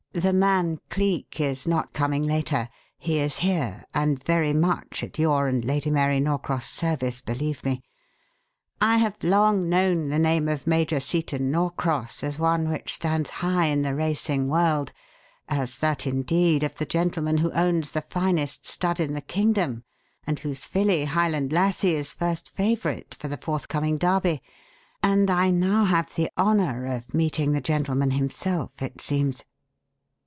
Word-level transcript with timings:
The 0.13 0.33
'man 0.33 0.81
Cleek' 0.89 1.39
is 1.39 1.65
not 1.65 1.93
coming 1.93 2.23
later 2.23 2.67
he 2.97 3.19
is 3.19 3.37
here, 3.37 3.85
and 3.93 4.21
very 4.21 4.51
much 4.51 5.03
at 5.03 5.17
your 5.17 5.47
and 5.47 5.63
Lady 5.63 5.89
Mary 5.89 6.19
Norcross' 6.19 6.69
service, 6.69 7.21
believe 7.21 7.63
me. 7.63 7.81
I 8.81 8.97
have 8.97 9.23
long 9.23 9.69
known 9.69 10.09
the 10.09 10.19
name 10.19 10.49
of 10.49 10.67
Major 10.67 10.99
Seton 10.99 11.49
Norcross 11.49 12.25
as 12.25 12.37
one 12.37 12.67
which 12.67 12.91
stands 12.93 13.29
high 13.29 13.67
in 13.67 13.83
the 13.83 13.95
racing 13.95 14.49
world 14.49 14.91
as 15.47 15.79
that, 15.79 16.05
indeed, 16.05 16.61
of 16.63 16.75
the 16.75 16.85
gentleman 16.85 17.37
who 17.37 17.49
owns 17.53 17.91
the 17.91 18.01
finest 18.01 18.65
stud 18.65 18.99
in 18.99 19.13
the 19.13 19.21
kingdom 19.21 19.81
and 20.27 20.39
whose 20.39 20.65
filly, 20.65 21.05
Highland 21.05 21.53
Lassie, 21.53 21.95
is 21.95 22.11
first 22.11 22.49
favourite 22.49 23.15
for 23.15 23.29
the 23.29 23.37
forthcoming 23.37 23.97
Derby 23.97 24.43
and 25.01 25.31
I 25.31 25.51
now 25.51 25.85
have 25.85 26.13
the 26.15 26.29
honour 26.37 26.83
of 26.83 27.13
meeting 27.13 27.53
the 27.53 27.61
gentleman 27.61 28.11
himself, 28.11 28.71
it 28.81 28.99
seems." 28.99 29.45